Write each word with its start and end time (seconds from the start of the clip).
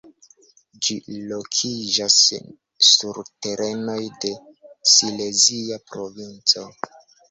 Ĝi 0.87 0.95
lokiĝas 1.31 2.17
sur 2.89 3.23
terenoj 3.49 4.01
de 4.27 4.35
Silezia 4.97 5.83
Provinco. 5.89 6.71